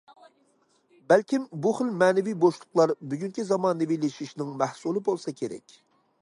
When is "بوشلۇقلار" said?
2.45-2.95